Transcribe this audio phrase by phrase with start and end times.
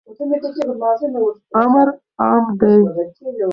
[1.61, 1.87] امر
[2.21, 2.75] عام دی.